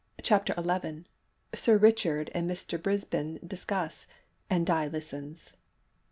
CHAPTER 0.23 0.55
ELEVEN. 0.57 1.05
SIR 1.53 1.77
RICHARD 1.77 2.31
AND 2.33 2.49
MR. 2.49 2.81
BRISBANE 2.81 3.39
DISCUSS, 3.45 4.07
AND 4.49 4.65
DI 4.65 4.87
LISTENS. 4.87 5.53